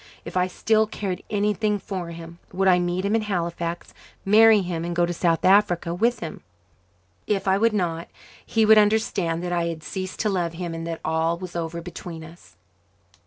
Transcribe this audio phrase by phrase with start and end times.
[0.25, 3.93] If I still cared anything for him, would I meet him in Halifax,
[4.25, 6.41] marry him, and go to South Africa with him?
[7.27, 8.07] If I would not,
[8.43, 11.83] he would understand that I had ceased to love him and that all was over
[11.83, 12.55] between us.